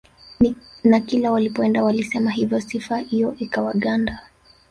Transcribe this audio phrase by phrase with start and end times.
[0.83, 4.19] Na kila walipoenda waliwasema hivyo sifa hiyo ikawaganda